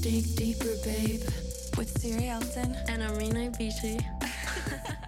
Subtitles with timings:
[0.00, 1.22] Dig deeper, babe.
[1.76, 2.76] With Siri Elton.
[2.88, 4.02] And Arena BG.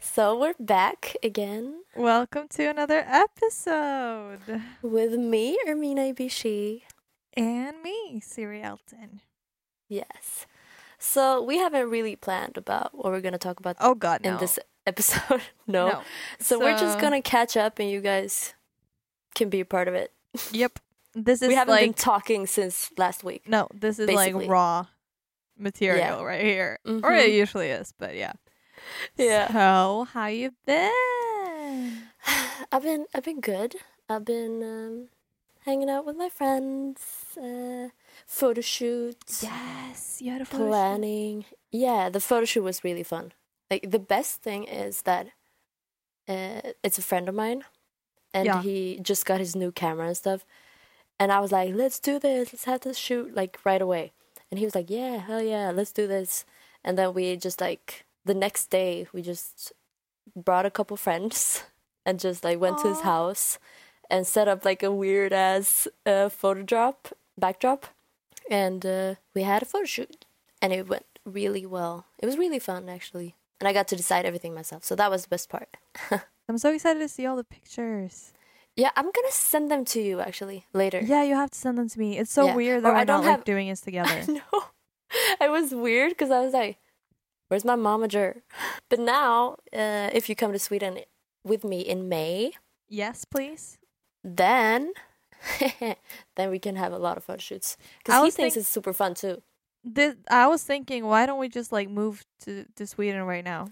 [0.00, 4.62] So we're back again Welcome to another episode.
[4.80, 6.80] with me, Ermina Ibishi.
[7.36, 9.20] And me, Siri Elton.
[9.90, 10.46] Yes.
[10.98, 14.30] So we haven't really planned about what we're gonna talk about Oh god, no.
[14.30, 15.42] in this episode.
[15.66, 15.88] no.
[15.90, 16.02] No.
[16.38, 18.54] So, we're just gonna catch up, and you guys
[19.34, 20.12] can be a part of it.
[20.50, 20.78] Yep.
[21.18, 23.48] This is we haven't like been talking since last week.
[23.48, 24.42] no, this is basically.
[24.44, 24.86] like raw
[25.58, 26.78] material right here.
[26.84, 27.24] Or Mhm.
[27.24, 28.32] it usually is, but yeah.
[29.16, 29.48] Yeah.
[29.50, 32.02] So, how you been?
[32.72, 33.76] I've been I've been good.
[34.10, 35.08] I've been um,
[35.64, 37.00] hanging out with my friends,
[37.36, 37.88] uh,
[38.26, 40.68] photo shoots, Yes, you had a photo shoot.
[40.70, 41.44] planning.
[41.72, 43.32] Yeah, the photo shoot was really fun.
[43.70, 45.28] Like the best thing is that
[46.28, 47.64] uh, it's a friend of mine,
[48.34, 48.62] and Yeah.
[48.62, 50.44] he just got his new camera and stuff.
[51.18, 52.52] And I was like, "Let's do this.
[52.52, 54.12] Let's have this shoot like right away."
[54.50, 56.44] And he was like, "Yeah, hell yeah, let's do this."
[56.84, 59.72] And then we just like the next day we just
[60.34, 61.64] brought a couple friends
[62.06, 63.58] and just like went to his house
[64.10, 67.86] and set up like a weird ass uh, photo drop backdrop,
[68.50, 70.24] and uh, we had a photo shoot,
[70.62, 72.06] and it went really well.
[72.18, 75.24] It was really fun actually, and I got to decide everything myself, so that was
[75.24, 75.76] the best part.
[76.48, 78.32] I'm so excited to see all the pictures.
[78.76, 81.00] Yeah, I'm gonna send them to you actually later.
[81.00, 82.18] Yeah, you have to send them to me.
[82.18, 82.54] It's so Yeah.
[82.56, 84.24] weird Or that I we're don't not have- like doing this together.
[84.28, 84.42] No.
[85.40, 86.78] It was weird because I was like,
[87.48, 88.42] "Where's my momager?"
[88.90, 90.98] But now, uh, if you come to Sweden
[91.44, 92.52] with me in May,
[92.88, 93.78] yes, please.
[94.22, 94.92] then
[96.36, 98.92] then we can have a lot of photo shoots because he thinks think- it's super
[98.92, 99.42] fun too.
[99.84, 103.68] This, I was thinking, why don't we just like move to, to Sweden right now?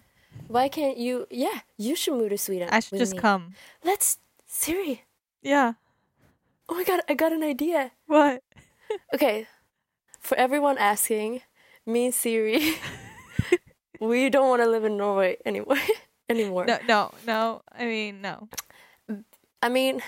[0.47, 1.27] Why can't you?
[1.31, 2.69] Yeah, you should move to Sweden.
[2.71, 3.19] I should just me.
[3.19, 3.55] come.
[3.83, 4.19] Let's
[4.55, 5.03] Siri.
[5.43, 5.73] Yeah.
[6.69, 7.91] Oh my god, I got an idea.
[8.07, 8.43] What?
[9.15, 9.47] Okay,
[10.21, 11.41] for everyone asking,
[11.87, 12.77] me and Siri,
[14.01, 15.79] we don't want to live in Norway anymore.
[16.29, 16.67] anymore.
[16.67, 17.63] No, no, no.
[17.73, 18.49] I mean, no.
[19.63, 20.03] I mean,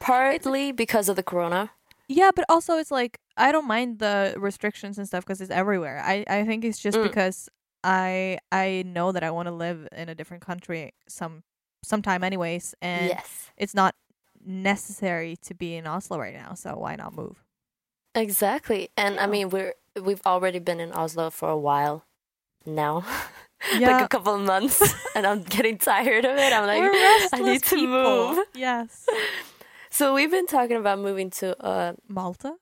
[0.00, 1.70] partly because of the corona.
[2.08, 6.02] Yeah, but also it's like I don't mind the restrictions and stuff because it's everywhere.
[6.04, 7.04] I I think it's just Mm.
[7.04, 7.48] because
[7.84, 11.42] I I know that I want to live in a different country some
[11.86, 13.94] sometime anyways, and yes, it's not
[14.44, 16.54] necessary to be in Oslo right now.
[16.54, 17.42] So why not move?
[18.14, 18.88] exactly.
[18.96, 22.04] And I mean, we're we've already been in Oslo for a while
[22.64, 23.04] now,
[23.78, 24.82] like a couple of months,
[25.14, 26.52] and I'm getting tired of it.
[26.52, 26.82] I'm like,
[27.32, 28.34] I need to people.
[28.34, 28.46] move.
[28.54, 29.06] Yes,
[29.90, 32.54] So we've been talking about moving to uh Malta.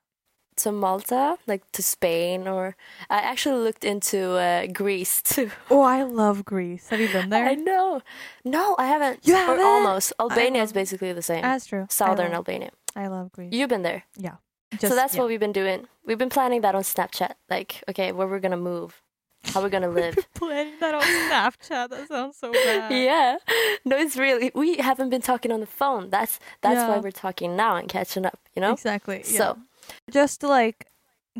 [0.56, 2.76] To Malta, like to Spain, or
[3.10, 5.50] I actually looked into uh, Greece too.
[5.70, 6.88] Oh, I love Greece.
[6.88, 7.46] Have you been there?
[7.46, 8.02] I know.
[8.44, 9.26] No, I haven't.
[9.26, 9.64] You haven't?
[9.64, 10.12] almost.
[10.18, 11.42] Albania is basically the same.
[11.42, 11.86] That's true.
[11.90, 12.70] Southern I Albania.
[12.96, 13.52] I love Greece.
[13.52, 14.04] You've been there.
[14.78, 15.20] Just, so that's yeah.
[15.20, 15.86] what we've been doing.
[16.04, 17.32] We've been planning that on Snapchat.
[17.48, 19.02] Like, okay, where we're gonna move,
[19.44, 20.16] how we're gonna live.
[20.34, 21.90] planning that on Snapchat.
[21.90, 22.90] That sounds so bad.
[22.92, 23.38] yeah.
[23.84, 26.10] No, it's really we haven't been talking on the phone.
[26.10, 28.72] That's that's why we're talking now and catching up, you know?
[28.72, 29.22] Exactly.
[29.26, 29.38] yeah.
[29.38, 29.58] So
[30.10, 30.86] just to like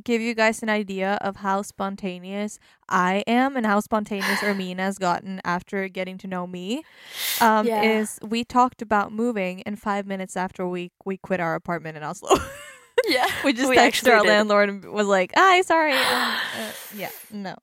[0.03, 4.99] give you guys an idea of how spontaneous I am and how spontaneous Ermina has
[4.99, 6.83] gotten after getting to know me,
[7.41, 7.83] um, Yeah.
[7.83, 12.03] is we talked about moving, and five minutes after we we quit our apartment in
[12.03, 12.37] Oslo,
[13.09, 13.27] Yeah.
[13.45, 14.29] we just We texted our did.
[14.29, 17.55] landlord and was like, "Hi, sorry, um, uh, yeah, no,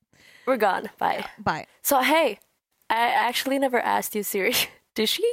[0.45, 0.89] We're gone.
[0.97, 1.25] Bye.
[1.37, 2.39] bye." So hey,
[2.89, 4.53] I actually never asked you, Siri.
[4.95, 5.25] Did she?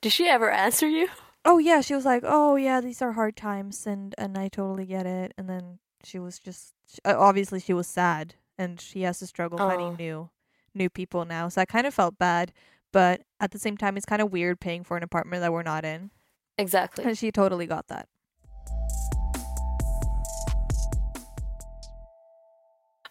[0.00, 1.08] Did she ever answer you?
[1.44, 4.86] Oh yeah, she was like, "Oh yeah, these are hard times," and and I totally
[4.86, 5.32] get it.
[5.36, 9.26] And then she was just sh- uh, obviously she was sad, and she has to
[9.26, 9.68] struggle Oh.
[9.68, 10.30] finding new
[10.74, 11.48] new people now.
[11.48, 12.52] So I kind of felt bad,
[12.92, 15.62] but at the same time, it's kind of weird paying for an apartment that we're
[15.62, 16.10] not in.
[16.56, 17.04] Exactly.
[17.04, 18.08] And she totally got that.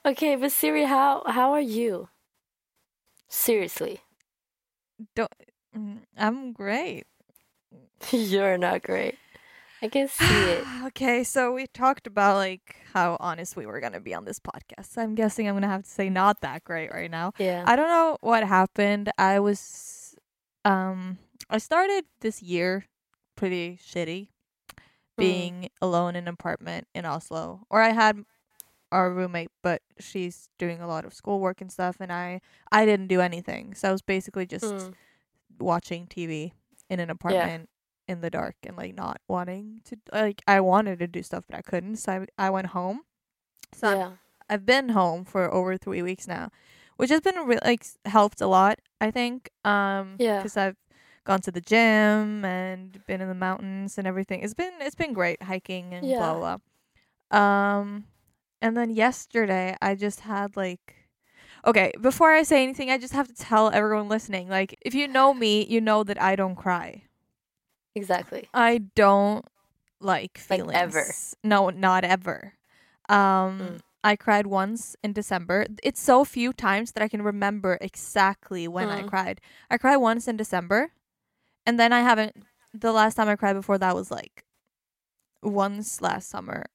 [0.05, 2.09] Okay, but Siri, how how are you?
[3.29, 4.01] Seriously,
[5.75, 7.05] Mm, I'm great.
[8.11, 9.16] you're not great.
[9.81, 10.63] I can see it.
[10.88, 14.97] okay, so we talked about like how honest we were gonna be on this podcast.
[14.97, 17.33] I'm guessing I'm gonna have to say not that great right now.
[17.38, 17.63] Yeah.
[17.68, 19.12] I don't know what happened.
[19.18, 20.15] I was
[20.65, 21.18] um
[21.50, 22.86] I started this year
[23.36, 24.30] pretty shitty
[25.18, 27.65] being alone in an apartment in Oslo.
[27.69, 28.24] Or I had
[28.92, 32.39] our roommate, but she's doing a lot of schoolwork and stuff and I
[32.71, 33.74] I didn't do anything.
[33.75, 34.94] So I was basically just Mm.
[35.59, 36.53] watching TV
[36.89, 37.69] in an apartment
[38.07, 41.57] in the dark and like not wanting to like I wanted to do stuff but
[41.57, 41.97] I couldn't.
[41.97, 43.01] So I I went home.
[43.73, 44.11] So yeah.
[44.50, 46.50] I've been home for over three weeks now,
[46.97, 48.79] which has been re- like helped a lot.
[49.00, 49.50] I think.
[49.63, 50.38] Um, Yeah.
[50.38, 50.77] Because I've
[51.23, 54.41] gone to the gym and been in the mountains and everything.
[54.41, 56.17] It's been it's been great hiking and Yeah.
[56.19, 56.57] blah blah.
[56.57, 57.39] blah.
[57.39, 58.06] Um,
[58.61, 60.95] and then yesterday I just had like
[61.65, 65.07] Okay, before I say anything, I just have to tell everyone listening like if you
[65.07, 67.03] know me, you know that I don't cry.
[67.95, 68.50] Exactly.
[68.54, 69.45] I don't
[70.00, 70.68] like feelings.
[70.74, 71.16] Like, ever?
[71.44, 72.54] No, not ever.
[73.10, 73.81] Um Mm.
[74.06, 75.66] I cried once in December.
[75.81, 79.07] It's so few times that I can remember exactly when I Mm.
[79.07, 79.42] cried.
[79.72, 80.92] I cried once in December.
[81.66, 82.44] And then I haven't
[82.74, 84.44] the last time I cried before that was like
[85.42, 86.66] once last summer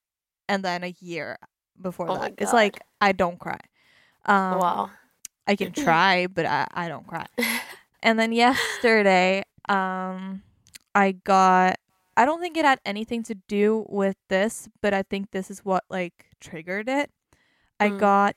[0.49, 1.37] and then a year
[1.81, 2.35] before Oh that.
[2.39, 3.61] It's like I don't cry.
[4.25, 4.91] Um wow.
[5.47, 7.27] I can try, but I, I don't cry.
[8.01, 10.43] And then yesterday, um,
[10.99, 11.77] I got.
[12.17, 15.65] I don't think it had anything to do with this, but I think this is
[15.65, 17.13] what like triggered it.
[17.79, 17.99] I Mm.
[17.99, 18.37] got.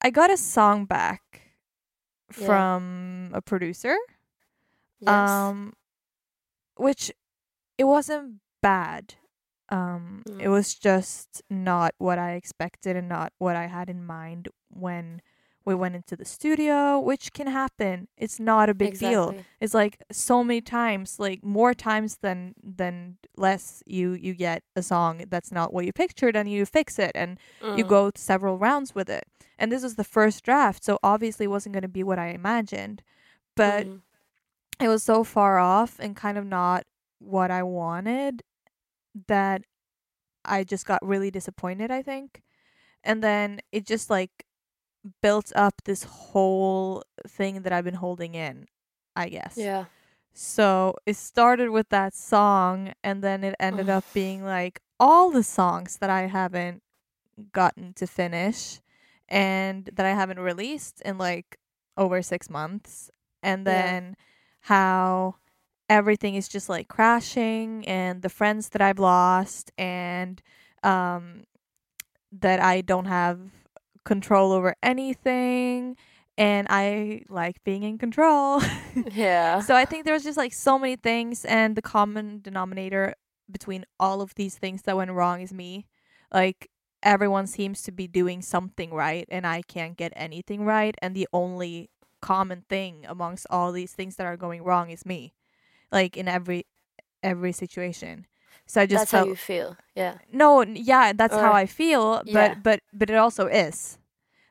[0.00, 1.42] I got a song back
[2.36, 2.46] Yeah.
[2.46, 3.96] from a producer,
[5.00, 5.10] Yes.
[5.10, 5.74] um,
[6.76, 7.12] which
[7.78, 9.14] it wasn't bad.
[9.68, 10.50] Um, it Mm.
[10.50, 15.22] was just not what I expected and not what I had in mind when
[15.64, 18.08] we went into the studio, which can happen.
[18.16, 19.34] It's not a big deal.
[19.60, 24.82] It's like so many times, like more times than than less you you get a
[24.82, 27.38] song that's not what you pictured and you fix it and
[27.76, 27.88] you Mm.
[27.88, 29.24] go several rounds with it.
[29.58, 32.28] And this was the first draft, so obviously it wasn't going to be what I
[32.28, 33.02] imagined.
[33.56, 34.00] But Mm.
[34.80, 36.84] it was so far off and kind of not
[37.18, 38.42] what I wanted
[39.28, 39.62] that
[40.44, 42.42] I just got really disappointed, I think.
[43.04, 44.44] And then it just like
[45.22, 48.66] built up this whole thing that I've been holding in,
[49.16, 49.56] I guess.
[49.56, 49.86] yeah.
[50.32, 55.42] So it started with that song and then it ended up being like all the
[55.42, 56.82] songs that I haven't
[57.52, 58.80] gotten to finish
[59.28, 61.58] and that I haven't released in like
[61.96, 63.10] over 6 months
[63.42, 63.96] and Yeah.
[63.96, 64.16] then
[64.62, 65.36] how
[65.88, 70.40] everything is just like crashing and the friends that I've lost and
[70.82, 71.44] um
[72.32, 73.38] that I don't have
[74.04, 75.96] control over anything
[76.38, 78.60] and I like being in control.
[79.14, 79.60] Yeah.
[79.60, 83.14] so I think there was just like so many things and the common denominator
[83.50, 85.86] between all of these things that went wrong is me.
[86.32, 86.68] Like
[87.02, 91.26] everyone seems to be doing something right and I can't get anything right and the
[91.32, 91.90] only
[92.20, 95.34] common thing amongst all these things that are going wrong is me.
[95.90, 96.66] Like in every
[97.22, 98.26] every situation.
[98.66, 99.76] So I just That's felt how you feel.
[99.94, 100.18] Yeah.
[100.32, 102.54] no, yeah, that's how I feel, but yeah.
[102.54, 103.98] but but it also is.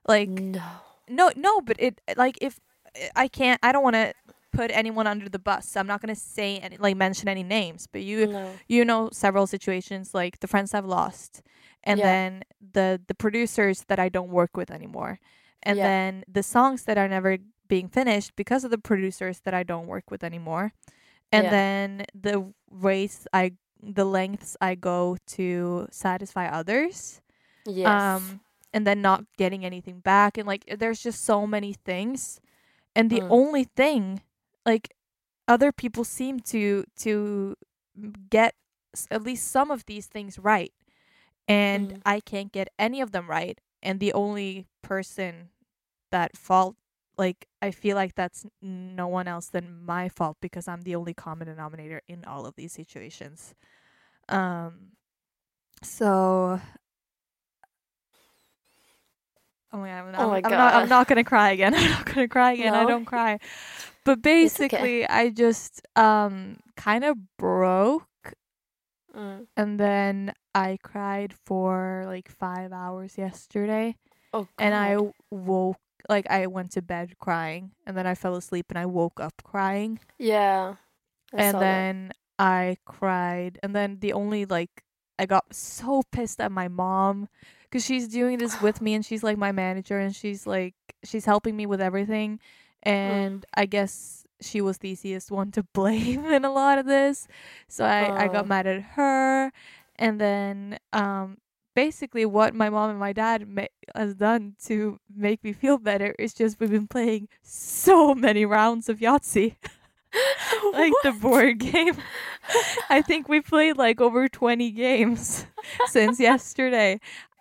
[0.07, 0.63] Like No.
[1.09, 2.59] no, no, but it like if
[3.15, 4.13] I can't, I don't want to
[4.51, 5.67] put anyone under the bus.
[5.69, 8.51] So I'm not gonna say any like mention any names, but you No.
[8.67, 11.41] you know several situations like the friends I've lost,
[11.83, 12.05] and Yeah.
[12.05, 12.43] then
[12.73, 15.19] the the producers that I don't work with anymore,
[15.63, 15.87] and Yeah.
[15.87, 17.37] then the songs that are never
[17.67, 20.73] being finished because of the producers that I don't work with anymore,
[21.31, 21.49] and Yeah.
[21.51, 27.21] then the ways I the lengths I go to satisfy others
[27.65, 27.87] Yes.
[27.87, 28.41] um
[28.73, 32.39] and then not getting anything back and like there's just so many things
[32.95, 33.29] and the Mm.
[33.29, 34.21] only thing
[34.65, 34.95] like
[35.47, 37.55] other people seem to to
[38.29, 38.55] get
[39.09, 40.73] at least some of these things right
[41.47, 42.01] and Mm.
[42.05, 45.49] i can't get any of them right and the only person
[46.11, 46.75] that fault
[47.21, 51.13] like i feel like that's no one else than my fault because i'm the only
[51.13, 53.53] common denominator in all of these situations
[54.29, 54.73] um
[55.83, 56.59] so
[59.73, 59.99] Oh my god!
[60.15, 60.73] I'm, Oh my I'm not.
[60.73, 61.73] I'm not gonna cry again.
[61.79, 62.75] I'm not gonna cry again.
[62.75, 63.39] I don't cry.
[64.05, 64.77] But It's okay.
[64.79, 68.07] basically, I just um kind of broke,
[69.15, 69.47] Mm.
[69.57, 73.95] and then I cried for like five hours yesterday,
[74.33, 74.97] Oh, and I
[75.31, 75.77] woke
[76.09, 79.41] like I went to bed crying, and then I fell asleep, and I woke up
[79.43, 80.75] crying, Yeah.
[81.33, 81.59] I and that.
[81.59, 84.83] then I cried, and then the only like
[85.19, 87.29] I got so pissed at my mom
[87.63, 91.25] because she's doing this with me, and she's like my manager, and she's like she's
[91.25, 92.39] helping me with everything,
[92.83, 97.27] and I guess she was the easiest one to blame in a lot of this,
[97.67, 99.51] so I I got mad at her,
[99.97, 101.37] and then um
[101.75, 106.15] basically what my mom and my dad ma- has done to make me feel better
[106.19, 109.55] is just we've been playing so many rounds of Yahtzee
[110.73, 111.95] like the board game.
[112.89, 115.45] I think we played like over 20 games
[115.87, 116.99] since yesterday.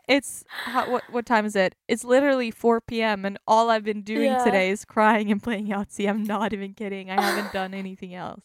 [0.09, 1.75] It's how, what what time is it?
[1.87, 3.25] It's literally 4 p.m.
[3.25, 4.43] and all I've been doing Yeah.
[4.45, 6.09] today is crying and playing Yahtzee.
[6.09, 7.11] I'm not even kidding.
[7.11, 8.43] I haven't done anything else.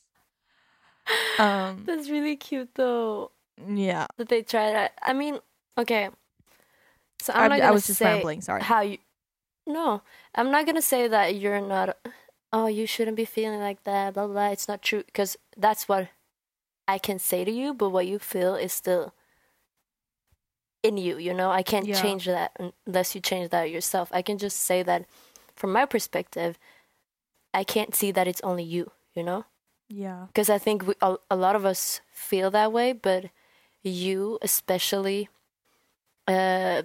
[1.39, 3.32] Um That's really cute though.
[3.68, 4.08] yeah.
[4.18, 4.94] That they try that.
[5.04, 5.39] I mean,
[5.77, 6.10] okay.
[7.22, 8.62] So I'm- not I gonna was just say rambling, sorry.
[8.63, 8.98] how you.
[9.67, 10.01] No,
[10.36, 11.98] I'm not gonna say that you're not.
[12.53, 14.13] Oh, you shouldn't be feeling like that.
[14.13, 14.34] Blah blah.
[14.34, 14.50] blah.
[14.50, 16.10] It's not true because that's what
[16.88, 17.74] I can say to you.
[17.74, 19.13] But what you feel is still.
[20.84, 21.50] in you, you know?
[21.50, 22.00] I can't Yeah.
[22.00, 22.55] change that
[22.86, 24.10] unless you change that yourself.
[24.13, 25.05] I can just say that
[25.55, 26.60] from my perspective,
[27.55, 29.46] I can't see that it's only you, you know?
[29.89, 30.27] Yeah.
[30.27, 33.32] Because I think we, a, a lot of us feel that way, but
[33.82, 35.27] you especially,
[36.27, 36.84] uh,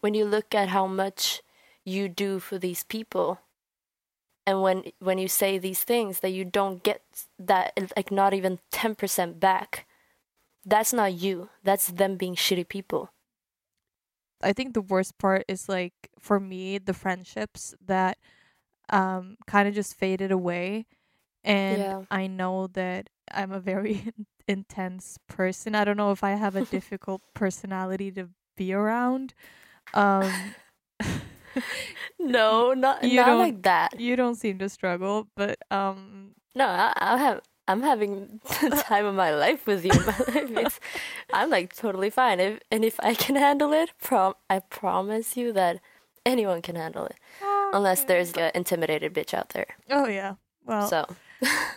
[0.00, 1.42] when you look at how much
[1.84, 3.40] you do for these people,
[4.46, 7.02] and when when you say these things that you don't get
[7.38, 9.86] that like not even ten percent back,
[10.64, 11.50] that's not you.
[11.64, 13.10] That's them being shitty people.
[14.42, 18.18] I think the worst part is like for me the friendships that
[18.90, 20.86] um kind of just faded away
[21.44, 22.04] and Yeah.
[22.10, 24.12] I know that I'm a very
[24.48, 25.74] intense person.
[25.74, 29.34] I don't know if I have a difficult personality to be around.
[29.94, 30.30] Um
[32.18, 34.00] No, not You not like that.
[34.00, 37.40] you don't seem to struggle, but um No, I, I have.
[37.66, 39.92] I'm having the time of my life with you.
[40.54, 40.78] life.
[41.32, 42.38] I'm like totally fine.
[42.38, 45.80] If, and if I can handle it, prom, I promise you that
[46.26, 47.16] anyone can handle it,
[47.72, 49.76] unless there's an intimidated bitch out there.
[49.90, 50.34] Oh yeah.
[50.66, 51.06] Well, so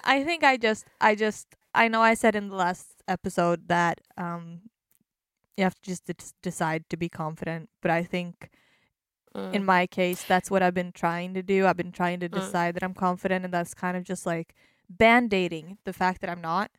[0.03, 4.01] I think I just I just I know I said in the last episode that
[4.17, 4.61] um
[5.57, 8.49] you have to just d- decide to be confident, but I think
[9.35, 11.65] mm, in my case that's what I've been trying to do.
[11.65, 12.33] I've been trying to Mm.
[12.33, 14.53] decide that I'm confident and that's kind of just like
[14.89, 16.71] band-aiding the fact that I'm not.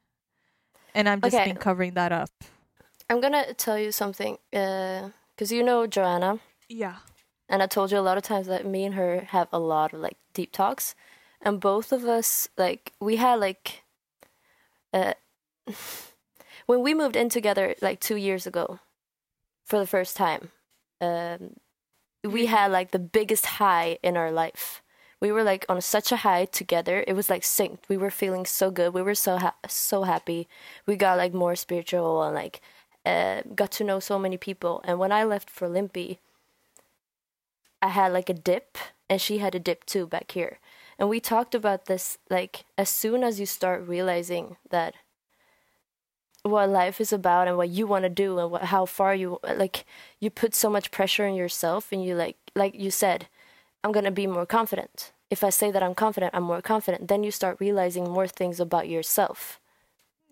[0.94, 1.44] And I'm just Okay.
[1.44, 2.30] been covering that up.
[3.10, 6.96] I'm gonna tell you something, because you know Joanna, Yeah.
[7.48, 9.92] and I told you a lot of times that me and her have a lot
[9.92, 10.94] of like deep talks,
[11.40, 13.82] and both of us like we had like,
[14.92, 15.14] uh,
[16.66, 18.78] when we moved in together like two years ago,
[19.64, 20.50] for the first time,
[21.00, 21.56] um,
[22.24, 22.48] we Mhm.
[22.48, 24.82] had like the biggest high in our life.
[25.20, 27.04] We were like on such a high together.
[27.06, 27.88] It was like synced.
[27.88, 28.94] We were feeling so good.
[28.94, 30.48] We were so ha- so happy.
[30.86, 32.60] We got like more spiritual and like
[33.06, 34.82] uh, got to know so many people.
[34.84, 36.18] And when I left for LIMPI,
[37.82, 38.78] I had like a dip,
[39.08, 40.58] and she had a dip too back here.
[40.98, 44.94] And we talked about this like as soon as you start realizing that
[46.42, 49.38] what life is about and what you want to do and what, how far you
[49.42, 49.84] like
[50.20, 53.28] you put so much pressure on yourself and you like like you said
[53.84, 55.12] i'm going to be more confident.
[55.30, 57.08] If i say that i'm confident i'm more confident.
[57.08, 59.60] Then you start realizing more things about yourself.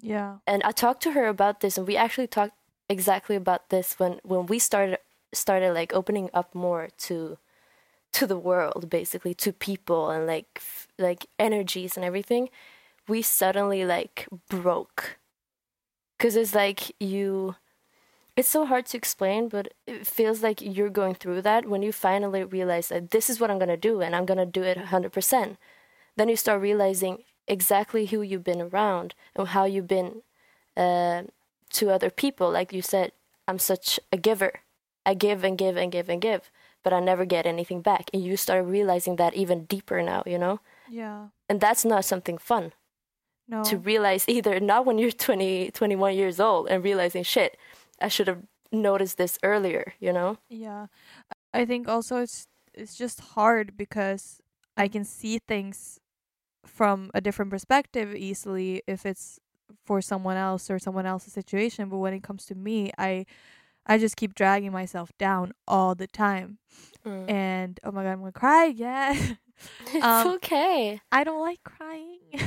[0.01, 0.39] Yeah.
[0.47, 2.55] and I talked to her about this, and we actually talked
[2.89, 4.99] exactly about this when when we started
[5.33, 7.39] started like opening up more to
[8.13, 12.49] to the world, basically to people and like f- like energies and everything.
[13.09, 15.19] We suddenly like broke
[16.17, 17.57] because it's like you.
[18.37, 21.91] It's so hard to explain, but it feels like you're going through that when you
[21.91, 25.57] finally realize that this is what I'm gonna do, and I'm gonna do it 100%.
[26.17, 30.23] Then you start realizing exactly who you've been around and how you've been
[30.77, 31.23] uh,
[31.71, 32.51] to other people.
[32.51, 33.13] Like you said,
[33.49, 34.61] I'm such a giver.
[35.05, 36.51] I give and give and give and give,
[36.87, 38.11] but I never get anything back.
[38.15, 40.61] And you start realizing that even deeper now, you know?
[40.89, 41.35] Yeah.
[41.49, 42.71] And that's not something fun
[43.49, 43.65] No.
[43.65, 47.57] to realize either, not when you're 20, 21 years old and realizing, shit,
[48.01, 50.39] I should have noticed this earlier, you know?
[50.49, 50.87] Yeah.
[51.53, 54.41] I think also it's it's just hard because
[54.77, 55.99] I can see things
[56.65, 59.41] from a different perspective easily if it's
[59.85, 63.27] for someone else or someone else's situation, but when it comes to me, I
[63.87, 66.59] I just keep dragging myself down all the time.
[67.07, 67.31] Mm.
[67.31, 69.39] And oh my god, I'm to cry again.
[69.95, 71.01] It's Um, okay.
[71.11, 72.21] I don't like crying.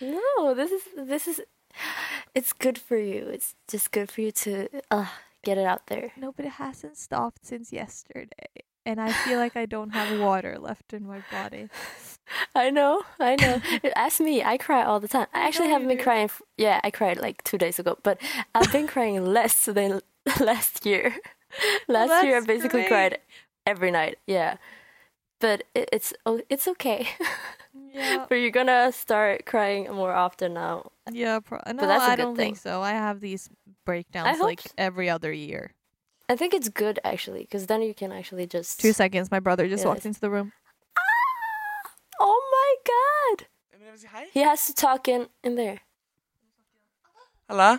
[0.00, 1.40] No, this is this is
[2.34, 3.26] it's good for you.
[3.32, 5.06] It's just good for you to uh,
[5.42, 6.12] get it out there.
[6.16, 8.62] no, but it hasn't stopped since yesterday.
[8.86, 11.68] And I feel like I don't have water left in my body.
[12.54, 13.60] I know, I know.
[13.96, 14.42] Ask me.
[14.42, 15.26] I cry all the time.
[15.34, 16.02] I actually know haven't been do.
[16.04, 16.24] crying.
[16.24, 18.18] F- yeah, I cried like two days ago, but
[18.54, 20.00] I've been crying less than
[20.40, 21.14] last year.
[21.88, 22.88] last year, I basically great.
[22.88, 23.18] cried
[23.66, 24.18] every night.
[24.26, 24.56] Yeah,
[25.40, 27.08] but it, it's oh, it's okay.
[27.92, 28.26] Yeah.
[28.28, 30.90] but you're gonna start crying more often now.
[31.10, 32.82] Yeah, pro- no, that's a I good don't think so.
[32.82, 33.48] I have these
[33.84, 35.72] breakdowns like s- every other year.
[36.28, 38.80] I think it's good actually, because then you can actually just.
[38.80, 40.52] Two seconds, my brother just Yeah, walked it's- into the room.
[40.98, 41.90] Ah!
[42.20, 43.46] Oh my god!
[44.32, 45.80] He has to talk in in there.
[47.48, 47.78] Hello.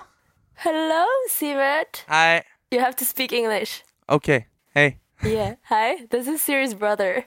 [0.63, 2.03] Hello, Sivert.
[2.07, 2.43] Hi.
[2.71, 3.83] You have to speak English.
[4.09, 4.47] Okay.
[4.73, 4.97] Hey.
[5.23, 5.55] Yeah.
[5.65, 7.25] Hi, this is Siri's brother.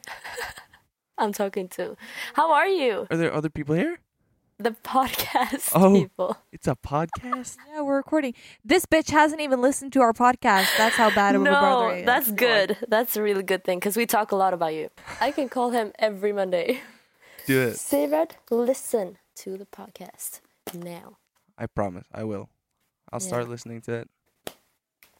[1.18, 1.96] I'm talking to.
[2.34, 3.06] How are you?
[3.10, 4.00] Are there other people here?
[4.58, 5.94] The podcast Oh.
[5.94, 6.36] people.
[6.52, 7.56] It's a podcast.
[7.72, 8.34] Yeah, we're recording.
[8.64, 10.68] This bitch hasn't even listened to our podcast.
[10.78, 12.06] That's how bad of a brother No, he is.
[12.06, 12.76] that's good.
[12.88, 14.90] That's a really good thing because we talk a lot about you.
[15.20, 16.80] I can call him every Monday.
[17.46, 17.76] Do it.
[17.76, 20.40] Sivert, listen to the podcast
[20.74, 21.16] now.
[21.58, 22.06] I promise.
[22.12, 22.48] I will.
[23.12, 23.26] I'll Yeah.
[23.28, 24.10] start listening to it.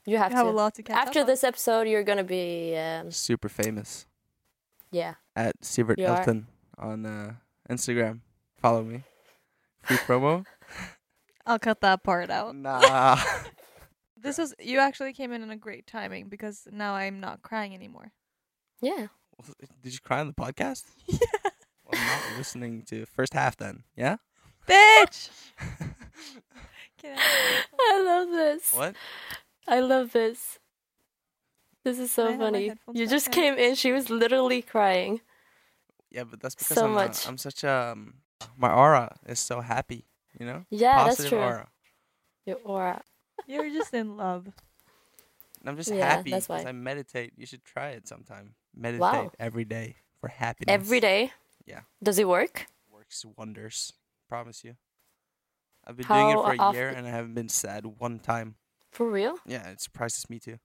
[0.05, 0.51] You have You have to.
[0.51, 1.27] a lot to catch up After on.
[1.27, 4.07] this episode, you're gonna be um, Super famous
[4.91, 5.15] yeah.
[5.37, 6.19] at Sivert You are?
[6.19, 6.47] Elton
[6.79, 7.35] on uh,
[7.71, 8.21] Instagram.
[8.61, 9.05] Follow me.
[9.83, 10.45] Free promo.
[11.47, 12.55] I'll cut that part out.
[12.57, 13.19] nah.
[14.17, 17.75] This was you actually came in in a great timing because now I'm not crying
[17.75, 18.13] anymore.
[18.81, 19.09] Yeah.
[19.83, 20.85] Did you cry on the podcast?
[21.09, 21.19] yeah.
[21.85, 23.83] Well, I'm not listening to first half then.
[23.97, 24.19] Yeah.
[24.69, 25.29] Bitch.
[27.03, 27.65] Get out.
[27.81, 28.73] I love this.
[28.73, 28.95] what?
[29.69, 30.59] I love this.
[31.85, 32.73] This is so have my funny.
[32.93, 33.35] You just on.
[33.35, 33.75] came in.
[33.75, 35.21] She was literally crying.
[36.11, 37.27] Yeah, but that's because So I'm, much.
[37.27, 38.15] Uh, I'm such a um,
[38.57, 40.05] my aura is so happy.
[40.39, 40.65] You know.
[40.71, 41.39] Yeah, that's Positive true.
[41.41, 41.69] aura.
[42.47, 43.03] Your aura.
[43.47, 44.47] You're just in love.
[45.61, 46.69] And I'm just Yeah, happy that's because why.
[46.69, 47.33] I meditate.
[47.37, 48.55] You should try it sometime.
[48.75, 49.31] Meditate Wow.
[49.39, 50.73] every day for happiness.
[50.73, 51.33] Every day.
[51.67, 51.81] Yeah.
[52.03, 52.67] Does it work?
[52.93, 53.93] works wonders.
[54.29, 54.75] Promise you.
[55.87, 58.57] I've been doing it for a often- year and I haven't been sad one time.
[58.91, 59.39] For real?
[59.47, 60.59] Yeah, it surprises me too.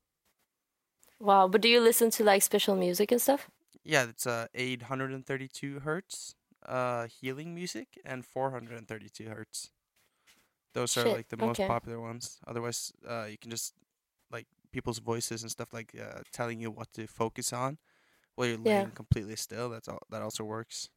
[1.19, 1.47] Wow.
[1.47, 3.49] But do you listen to like special music and stuff?
[3.83, 9.71] Yeah, it's uh 832 hertz uh healing music and 432 hertz.
[10.73, 11.67] Those are like the most okay.
[11.67, 12.39] popular ones.
[12.45, 13.73] Otherwise, uh you can just
[14.29, 17.77] like people's voices and stuff like uh telling you what to focus on
[18.35, 18.79] while you're Yeah.
[18.83, 19.69] laying completely still.
[19.69, 20.89] That's all that also works.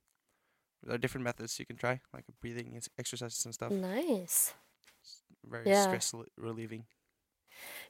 [0.83, 3.71] There are different methods you can try, like breathing exercises and stuff.
[3.71, 4.55] Nice.
[5.45, 5.83] Very Yeah.
[5.85, 6.85] stress relieving.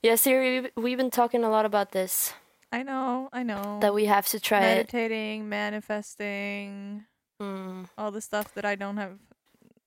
[0.02, 2.32] Yeah, Siri, we've, we've been talking a lot about this.
[2.72, 3.78] I know, I know.
[3.80, 4.76] That we have to try it.
[4.92, 7.04] Meditating, manifesting,
[7.40, 9.18] Mm, all the stuff that I don't have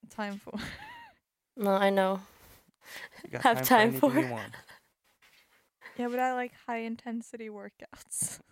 [0.10, 0.53] time for.
[1.57, 2.22] no, I know.
[3.24, 4.53] You got Have time anything for- you want.
[5.98, 8.39] yeah, but I like high intensity workouts.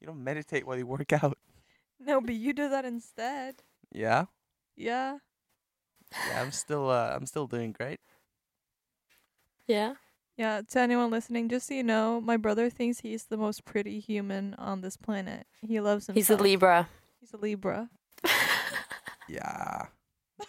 [0.00, 1.36] You don't meditate while you work out.
[2.00, 3.62] No, but you do that instead.
[3.92, 4.24] Yeah,
[4.76, 5.18] Yeah.
[6.12, 6.40] yeah.
[6.40, 8.00] I'm still, uh, I'm still doing great.
[9.66, 9.94] Yeah.
[10.36, 14.00] Yeah, to anyone listening, just so you know, my brother thinks he's the most pretty
[14.00, 15.46] human on this planet.
[15.60, 16.14] He loves himself.
[16.16, 16.88] He's a Libra.
[17.20, 17.90] He's a Libra.
[19.28, 19.86] Yeah,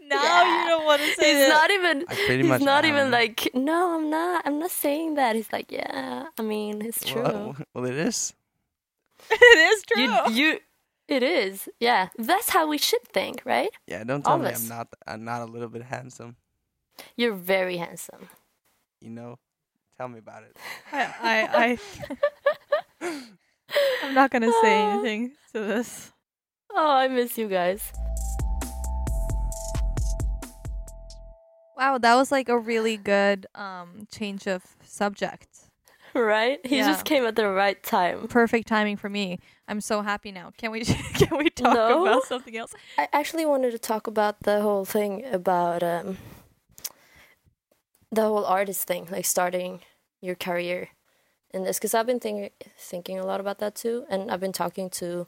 [0.00, 0.60] Now Yeah.
[0.62, 1.48] you don't want to say He's it.
[1.48, 2.04] not even.
[2.08, 2.60] I pretty He's much.
[2.60, 3.48] not even like.
[3.54, 4.42] No, I'm not.
[4.46, 5.34] I'm not saying that.
[5.34, 6.26] He's like, yeah.
[6.38, 7.22] I mean, it's true.
[7.22, 8.32] Well, well, it is.
[9.30, 10.02] it is true.
[10.02, 10.58] You, you.
[11.06, 11.68] It is.
[11.80, 12.08] Yeah.
[12.16, 13.70] That's how we should think, right?
[13.86, 14.50] Yeah, don't tell All me.
[14.50, 14.88] I'm not.
[15.06, 16.36] I'm not a little bit handsome.
[17.16, 18.28] You're very handsome.
[19.00, 19.38] You know,
[19.98, 20.56] tell me about it.
[20.92, 21.78] I, I,
[23.00, 23.20] I,
[24.02, 26.12] I'm not gonna say anything to this.
[26.72, 27.92] Oh, I miss you guys.
[31.76, 35.63] Wow, that was like a really good um change of subject.
[36.36, 36.64] Right?
[36.64, 36.86] He Yeah.
[36.88, 38.28] just came at the right time.
[38.28, 39.38] Perfect timing for me.
[39.68, 40.52] I'm so happy now.
[40.56, 40.84] Can we
[41.18, 42.06] can we talk No?
[42.06, 42.72] about something else?
[42.98, 46.18] I actually wanted to talk about the whole thing about um,
[48.10, 49.80] the whole artist thing, like starting
[50.20, 50.88] your career
[51.52, 54.52] in this, because I've been think- thinking a lot about that too, and I've been
[54.52, 55.26] talking to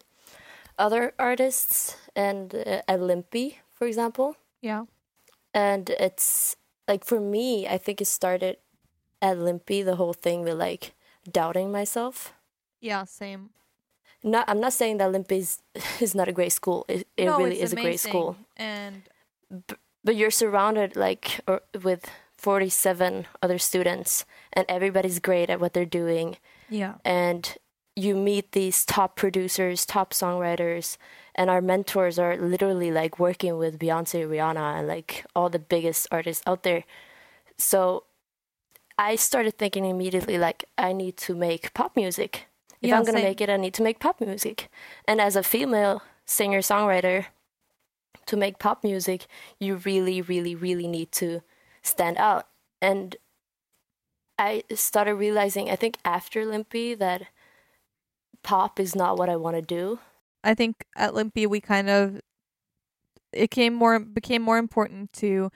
[0.79, 4.85] other artists and uh, at LIMPI, for example, Yeah.
[5.55, 6.57] and it's
[6.88, 8.59] like for me, I think it started
[9.22, 10.94] at LIMPI, the whole thing with like
[11.31, 12.33] doubting myself.
[12.81, 13.50] Yeah, same.
[14.22, 15.62] Not, I'm not saying that LIMPI is,
[16.00, 16.85] is not a great school.
[16.88, 18.11] It, it no, really is a great amazing.
[18.11, 18.37] school.
[18.57, 19.02] And
[20.07, 25.85] but you're surrounded like or, with 47 other students and everybody's great at what they're
[25.85, 26.37] doing
[26.70, 26.94] yeah.
[27.05, 27.57] and
[27.96, 30.96] you meet these top producers top songwriters
[31.35, 36.07] and our mentors are literally like working with beyonce rihanna and like all the biggest
[36.11, 36.85] artists out there
[37.59, 38.05] so
[38.98, 42.46] i started thinking immediately like i need to make pop music
[42.82, 43.24] if Yeah, i'm gonna same.
[43.24, 44.68] make it i need to make pop music
[45.06, 47.26] and as a female singer songwriter
[48.26, 49.26] to make pop music,
[49.61, 51.42] you really, really, really need to
[51.82, 52.48] stand out.
[52.82, 53.16] And
[54.38, 57.28] I started realizing, I think after LIMPI, that
[58.42, 59.98] pop is not what I want to do.
[60.44, 62.20] I think at LIMPI we kind of
[63.32, 65.50] it came more became more important to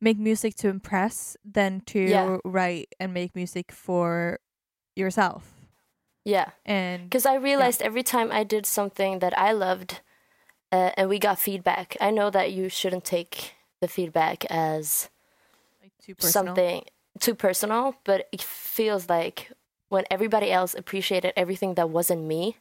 [0.00, 2.38] make music to impress than to Yeah.
[2.44, 4.38] write and make music for
[4.96, 5.54] yourself.
[6.24, 6.50] Yeah.
[6.64, 10.00] And Because I realized every time I did something that I loved
[10.70, 15.08] uh, and we got feedback, I know that you shouldn't take the feedback as
[15.80, 16.84] like too something
[17.20, 19.50] too personal, but it feels like
[19.88, 22.56] when everybody else appreciated everything that wasn't me,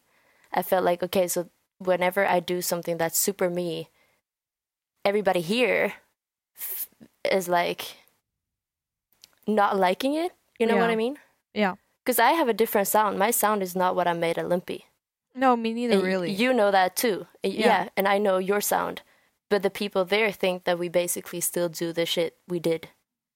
[0.53, 3.89] I felt like okay, so whenever I do something that's super me,
[5.03, 5.93] everybody here
[6.57, 6.87] f-
[7.33, 7.97] is like
[9.47, 10.33] not liking it.
[10.59, 11.17] You know what I mean?
[11.53, 11.75] Yeah.
[12.03, 13.19] Because I have a different sound.
[13.19, 14.83] My sound is not what I made at LIMPI.
[15.35, 16.31] No, me neither And really.
[16.31, 17.27] You know that too.
[17.43, 17.51] Yeah.
[17.51, 19.01] yeah, and I know your sound.
[19.49, 22.89] But the people there think that we basically still do the shit we did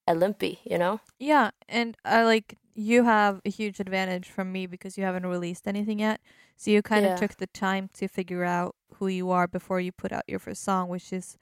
[0.08, 1.00] at LIMPI, you know?
[1.20, 5.68] Yeah, and I like you have a huge advantage from me because you haven't released
[5.68, 6.20] anything yet.
[6.58, 7.14] So you kind Yeah.
[7.14, 10.40] of took the time to figure out who you are before you put out your
[10.40, 11.38] first song, which is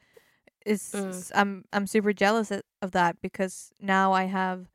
[0.69, 1.31] is Mm.
[1.35, 2.51] I'm I'm super jealous
[2.81, 4.67] of that because now I have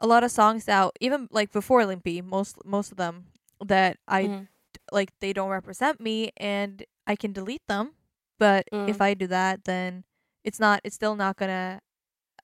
[0.00, 3.26] a lot of songs out, even like before LIMPI, most most of them
[3.64, 4.48] that I Mhm.
[4.92, 7.94] like they don't represent me and I can delete them.
[8.38, 9.02] But if Mm.
[9.02, 10.04] I do that, then
[10.42, 11.80] it's not it's still not gonna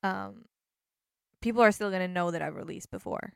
[0.03, 0.47] um
[1.41, 3.35] people are still gonna know that I've released before.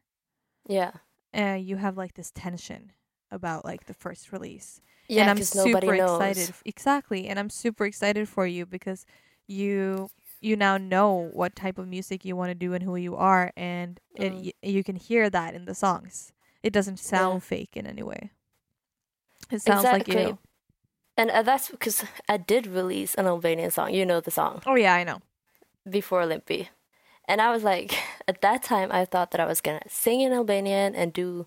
[0.69, 0.93] Yeah.
[1.33, 2.93] And you have like this tension
[3.31, 4.81] about like the first release.
[5.09, 6.17] Yeah, and I'm super nobody knows.
[6.17, 7.27] excited exactly.
[7.29, 9.07] And I'm super excited for you because
[9.47, 13.17] you you now know what type of music you want to do and who you
[13.17, 14.45] are and it, Mm.
[14.45, 16.33] y- you can hear that in the songs.
[16.63, 18.31] It doesn't sound fake in any way.
[19.51, 20.17] It sounds like Exactly.
[20.17, 20.39] you.
[21.17, 23.95] And uh, that's because I did release an Albanian song.
[23.95, 25.21] You know the song Oh yeah, I know.
[25.89, 26.69] before LIMPI.
[27.27, 27.95] And I was like,
[28.29, 31.47] at that time, I thought that I was going to sing in Albanian and do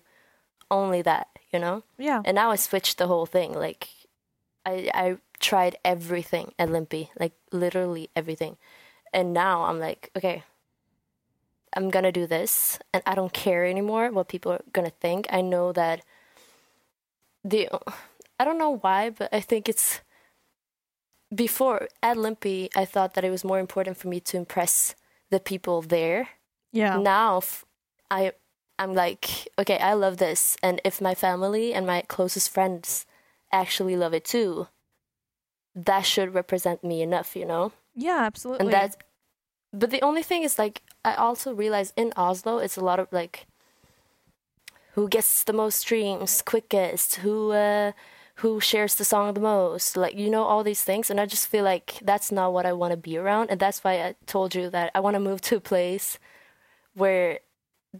[0.70, 1.82] only that, you know?
[1.98, 2.22] Yeah.
[2.24, 3.52] And now I switched the whole thing.
[3.52, 3.88] Like,
[4.66, 8.56] I, I tried everything at LIMPI, like literally everything.
[9.12, 10.42] And now I'm like, okay,
[11.74, 12.78] I'm going to do this.
[12.92, 15.26] And I don't care anymore what people are going to think.
[15.30, 16.02] I know that
[17.44, 17.68] the,
[18.38, 20.00] I don't know why, but I think it's
[21.34, 24.94] before at LIMPI, I thought that it was more important for me to impress
[25.30, 26.28] the people there
[26.72, 26.96] Yeah.
[26.98, 27.64] now f-
[28.10, 28.32] i
[28.78, 30.56] i'm like okay i love this.
[30.62, 33.06] And if my family and my closest friends
[33.52, 34.68] actually love it too
[35.74, 37.72] that should represent me enough you know?
[37.94, 38.66] Yeah, absolutely.
[38.66, 38.96] and that's
[39.72, 43.08] but the only thing is like i also realize in oslo it's a lot of
[43.12, 43.46] like
[44.92, 47.92] who gets the most streams quickest who uh
[48.36, 51.10] who shares the song the most like you know all these things.
[51.10, 53.50] And i just feel like that's not what i want to be around.
[53.50, 56.18] And that's why i told you that i want to move to a place
[56.94, 57.40] where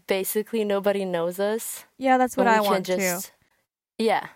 [0.07, 2.97] basically nobody knows us yeah, that's what I want too.
[2.97, 3.31] just
[3.97, 4.27] yeah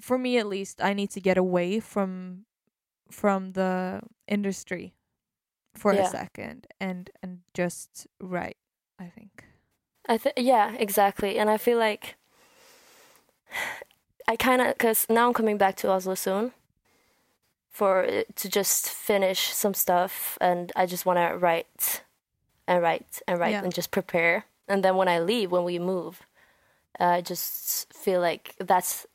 [0.00, 2.44] For me at least, I need to get away from
[3.10, 4.92] from the industry
[5.74, 6.06] for Yeah.
[6.06, 8.56] a second and and just write,
[8.98, 9.44] I think.
[10.08, 11.38] I think yeah, exactly.
[11.38, 12.14] And I feel like
[14.28, 16.52] I kind of because now I'm coming back to Oslo soon
[17.70, 22.02] for uh, to just finish some stuff, and I just want to write
[22.66, 23.64] and write and write Yeah.
[23.64, 24.44] and just prepare.
[24.68, 26.22] And then when I leave, when we move,
[27.00, 29.06] I just feel like that's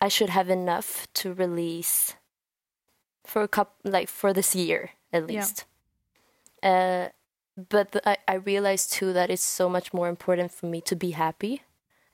[0.00, 2.14] I should have enough to release
[3.24, 5.64] for a couple like for this year at least.
[6.62, 7.08] Yeah.
[7.08, 7.08] Uh,
[7.70, 10.96] but the, I, I realized too that it's so much more important for me to
[10.96, 11.62] be happy.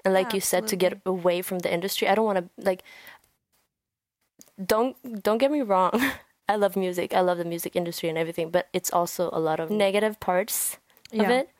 [0.04, 2.48] And like Yeah, you said to get away from the industry i don't want to
[2.64, 2.82] like
[4.64, 5.92] don't don't get me wrong.
[6.48, 7.12] I love music.
[7.12, 10.78] I love the music industry and everything but it's also a lot of negative parts
[11.12, 11.30] of Yeah.
[11.40, 11.50] it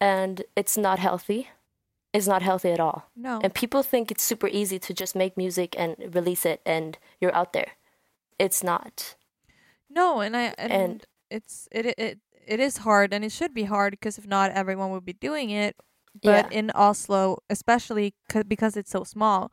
[0.00, 1.48] and it's not healthy
[2.12, 3.40] it's not healthy at all No.
[3.42, 7.34] and people think it's super easy to just make music and release it and you're
[7.34, 7.72] out there
[8.38, 9.16] it's not
[9.90, 13.64] No, and I and, And- it's it it it is hard, and it should be
[13.64, 15.76] hard because if not, everyone would be doing it.
[16.22, 19.50] But yeah in Oslo, especially c- because it's so small,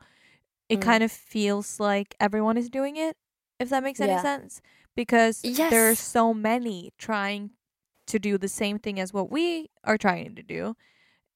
[0.68, 0.82] it Mm.
[0.88, 3.16] kind of feels like everyone is doing it.
[3.58, 4.22] If that makes any Yeah.
[4.22, 4.60] sense,
[4.94, 7.50] because there are so many trying
[8.06, 10.76] to do the same thing as what we are trying to do,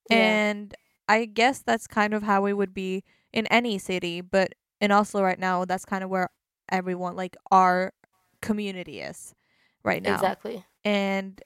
[0.08, 0.16] Yeah.
[0.16, 0.74] and
[1.08, 5.22] I guess that's kind of how it would be in any city, but in Oslo
[5.22, 6.28] right now, that's kind of where
[6.70, 7.92] everyone like our
[8.42, 9.34] community is
[9.84, 10.14] right now.
[10.14, 11.40] exactly And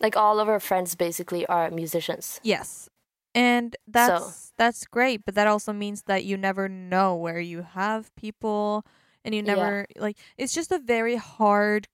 [0.00, 2.88] like all of our friends basically are musicians yes.
[3.34, 8.14] And that's that's great, but that also means that you never know where you have
[8.14, 8.84] people
[9.24, 9.52] and you Yeah.
[9.56, 11.88] never like it's just a very hard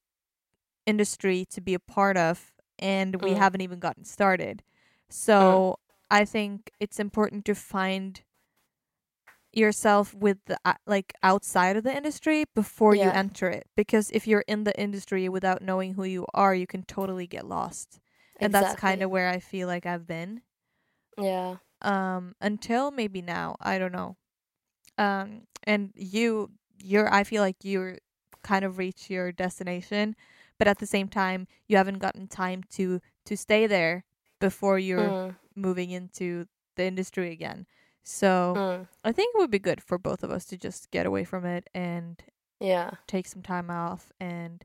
[0.87, 3.39] industry to be a part of and we Mm.
[3.39, 4.63] haven't even gotten started.
[5.11, 5.79] So
[6.11, 8.23] I think it's important to find
[9.53, 14.27] yourself with the uh, like outside of the industry before you enter it because if
[14.27, 18.01] you're in the industry without knowing who you are you can totally get lost.
[18.41, 20.43] And that's kind of where i feel like i've been.
[21.17, 21.57] Yeah.
[21.83, 24.17] Um until maybe now i don't know.
[24.99, 26.51] Um and you
[26.83, 27.99] you're i feel like you're
[28.43, 30.17] kind of reach your destination
[30.61, 34.05] but at the same time you haven't gotten time to to stay there
[34.41, 36.47] before you're Mm, moving into
[36.77, 37.67] the industry again.
[38.05, 41.07] So mm, i think it would be good for both of us to just get
[41.07, 42.23] away from it and
[42.61, 42.91] yeah.
[43.07, 44.65] take some time off and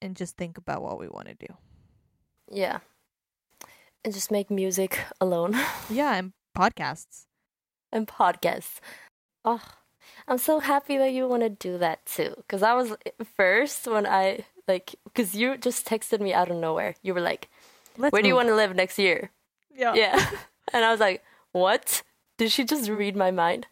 [0.00, 1.52] and just think about what we want to do.
[2.50, 2.80] Yeah.
[4.04, 5.54] And just make music alone.
[5.90, 7.26] Yeah and podcasts.
[7.92, 8.80] And podcasts.
[9.44, 9.60] Oh
[10.28, 12.94] i'm so happy that you want to do that too because i was
[13.36, 17.48] first when i like because you just texted me out of nowhere you were like
[17.98, 18.38] Let's Where do you move.
[18.38, 19.30] want to live next year?
[19.74, 19.94] Yeah.
[19.94, 20.30] Yeah.
[20.72, 21.22] and I was like,
[21.52, 22.02] what?
[22.38, 23.66] Did she just read my mind?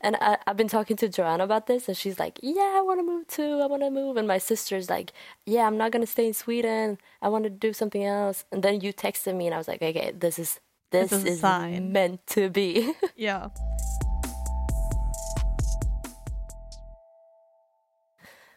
[0.00, 3.00] And I, I've been talking to Joanna about this, and she's like, yeah, I want
[3.00, 3.60] to move too.
[3.62, 4.16] I want to move.
[4.16, 5.12] And my sister's like,
[5.46, 6.98] yeah, I'm not going to stay in Sweden.
[7.22, 8.44] I want to do something else.
[8.52, 10.60] And then you texted me, and I was like, okay, this is.
[10.90, 12.92] This This is meant to be.
[13.16, 13.48] Yeah.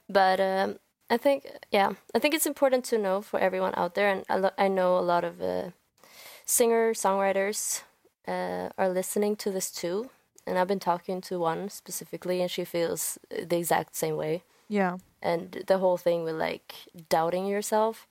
[0.09, 0.77] but um,
[1.09, 4.37] I think, yeah, I think it's important to know for everyone out there, and I,
[4.37, 5.69] lo- I know a lot of uh,
[6.45, 7.83] singer songwriters
[8.27, 10.09] uh, are listening to this too.
[10.45, 14.43] And I've been talking to one specifically, and she feels the exact same way.
[14.69, 14.97] Yeah.
[15.21, 16.73] And the whole thing with like
[17.09, 18.07] doubting yourself,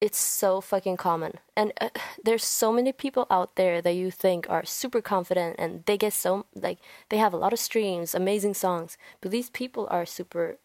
[0.00, 1.38] it's so fucking common.
[1.56, 1.90] And uh,
[2.24, 6.12] there's so many people out there that you think are super confident, and they get
[6.12, 10.58] so like they have a lot of streams, amazing songs, but these people are super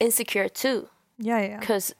[0.00, 1.40] insecure too Yeah.
[1.40, 1.60] Yeah.
[1.60, 1.94] because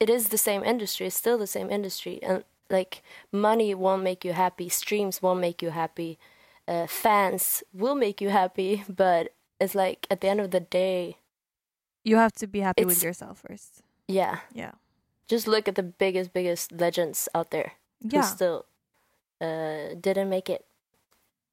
[0.00, 3.02] it is the same industry it's still the same industry and like
[3.32, 6.18] money won't make you happy streams won't make you happy
[6.68, 11.16] uh, fans will make you happy but it's like at the end of the day
[12.04, 13.82] You have to be happy with yourself first.
[14.06, 14.72] yeah Yeah.
[15.28, 18.22] just look at the biggest biggest legends out there who Yeah.
[18.22, 18.66] still
[19.40, 20.64] uh, didn't make it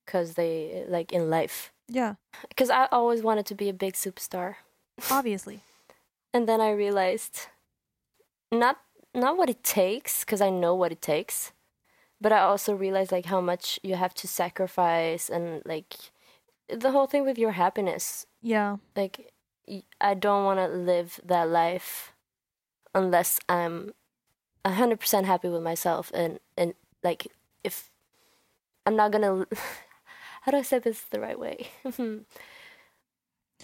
[0.06, 2.16] because they like in life Yeah.
[2.50, 4.56] because i always wanted to be a big superstar
[5.12, 5.60] Obviously.
[6.36, 7.48] And then I realized
[8.52, 8.78] not
[9.14, 11.54] not what it takes because I know what it takes,
[12.20, 15.96] but I also realized like how much you have to sacrifice and like
[16.68, 18.28] the whole thing with your happiness.
[18.42, 18.76] Yeah.
[18.98, 19.32] Like
[20.02, 22.12] I don't want to live that life
[22.94, 23.94] unless I'm
[24.66, 27.28] a hundred percent happy with myself and and like
[27.64, 27.90] if
[28.86, 29.48] I'm not gonna
[30.42, 31.70] how do I say this the right way?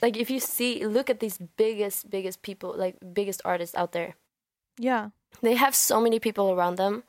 [0.01, 4.15] like if you see look at these biggest biggest people like biggest artists out there
[4.77, 5.09] Yeah.
[5.41, 7.03] they have so many people around them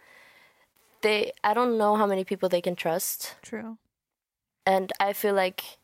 [1.03, 3.79] they i don't know how many people they can trust True.
[4.67, 5.79] and i feel like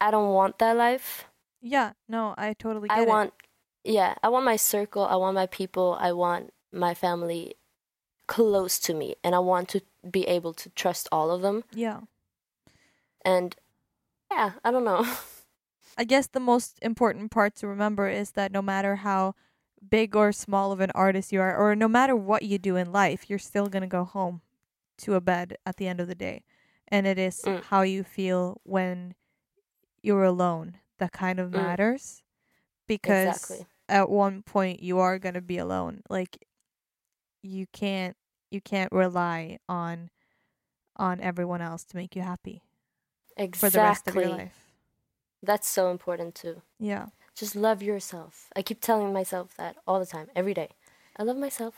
[0.00, 1.24] i don't want that life
[1.60, 1.92] Yeah.
[2.08, 3.08] No, I totally get i it.
[3.08, 3.32] want
[3.84, 7.54] yeah i want my circle i want my people i want my family
[8.26, 12.00] close to me and i want to be able to trust all of them Yeah.
[13.24, 13.56] and
[14.30, 15.04] yeah i don't know
[15.98, 19.34] I guess the most important part to remember is that no matter how
[19.88, 22.92] big or small of an artist you are, or no matter what you do in
[22.92, 24.42] life, you're still going to go home
[24.98, 26.44] to a bed at the end of the day.
[26.88, 27.62] And it is Mm.
[27.64, 29.14] how you feel when
[30.02, 31.54] you're alone that kind of Mm.
[31.54, 32.22] matters.
[32.86, 36.02] Because exactly at one point you are going to be alone.
[36.08, 36.46] Like
[37.42, 38.16] you can't
[38.50, 40.10] you can't rely on
[40.96, 42.62] on everyone else to make you happy
[43.36, 44.67] exactly for the rest of your life.
[45.42, 47.06] That's so important too Yeah.
[47.34, 48.48] just love yourself.
[48.56, 50.70] I keep telling myself that all the time, every day.
[51.16, 51.74] I love myself.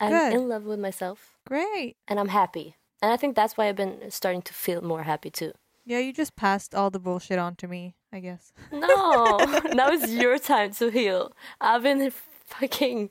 [0.00, 0.32] I'm Good.
[0.34, 1.96] in love with myself Great.
[2.06, 2.76] and I'm happy.
[3.02, 5.52] And I think that's why I've been starting to feel more happy too.
[5.84, 8.52] Yeah, you just passed all the bullshit on to me, I guess.
[8.72, 9.38] No,
[9.72, 11.32] now it's your time to heal.
[11.60, 12.12] I've been
[12.46, 13.10] fucking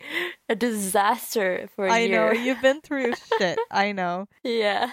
[0.50, 3.58] a disaster for a I know, you've been through shit.
[3.72, 4.28] I know.
[4.44, 4.92] Yeah.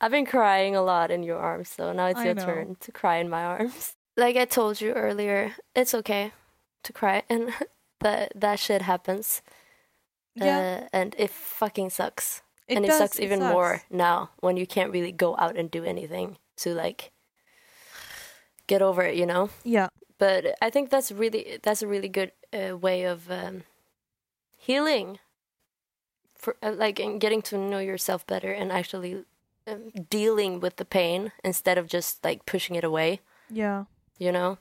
[0.00, 2.44] I've been crying a lot in your arms, so now it's I your know.
[2.44, 3.94] turn to cry in my arms.
[4.16, 6.32] Like I told you earlier, it's okay
[6.84, 7.52] to cry and
[8.00, 9.42] that that shit happens.
[10.34, 10.80] Yeah.
[10.84, 12.42] Uh, and it fucking sucks.
[12.68, 13.52] it and it does, sucks even sucks.
[13.52, 17.12] more now when you can't really go out and do anything to like
[18.66, 19.50] get over it, you know?
[19.62, 19.88] Yeah.
[20.18, 23.64] But I think that's really that's a really good uh, way of um,
[24.58, 25.18] healing
[26.34, 29.24] for uh, like and getting to know yourself better and actually
[29.66, 33.84] um, dealing with the pain instead of just like pushing it away, Yeah.
[34.18, 34.58] You know?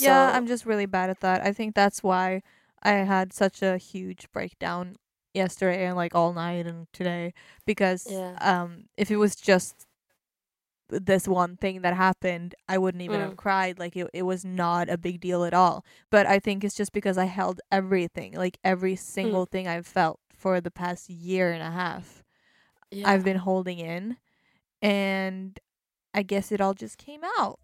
[0.00, 1.42] yeah, I'm just really bad at that.
[1.42, 2.42] I think that's why
[2.82, 4.96] I had such a huge breakdown
[5.34, 7.32] yesterday and like all night and today
[7.64, 8.36] because Yeah.
[8.40, 9.86] um if it was just
[10.90, 13.36] this one thing that happened, I wouldn't even have Mm.
[13.36, 13.78] cried.
[13.78, 15.84] Like it, it was not a big deal at all.
[16.10, 18.98] But I think it's just because I held everything, like every Mm.
[18.98, 22.22] single thing I've felt for the past year and a half.
[22.90, 23.08] yeah.
[23.08, 24.18] I've been holding in
[24.82, 25.58] and
[26.12, 27.58] I guess it all just came out.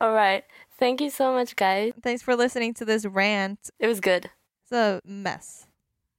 [0.00, 0.44] All right.
[0.78, 1.92] Thank you so much, guys.
[2.02, 3.58] Thanks for listening to this rant.
[3.78, 4.30] It was good.
[4.62, 5.66] It's a mess,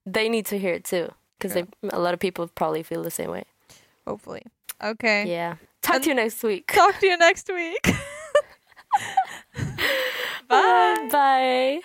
[0.06, 1.64] They need to hear it too, because Yeah.
[1.92, 3.44] a lot of people probably feel the same way.
[4.08, 4.44] hopefully.
[4.84, 5.26] Okay.
[5.30, 5.56] Yeah.
[5.82, 6.68] Talk And- to you next week.
[6.72, 7.82] Talk to you next week.
[10.48, 11.08] Bye.
[11.12, 11.82] Bye.